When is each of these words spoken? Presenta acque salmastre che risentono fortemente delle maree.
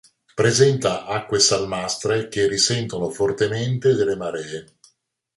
Presenta 0.39 1.05
acque 1.05 1.37
salmastre 1.39 2.27
che 2.27 2.47
risentono 2.47 3.11
fortemente 3.11 3.93
delle 3.93 4.15
maree. 4.15 4.77